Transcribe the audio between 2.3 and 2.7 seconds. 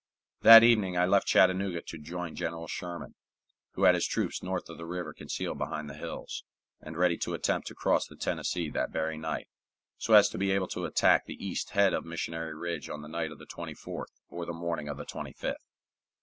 General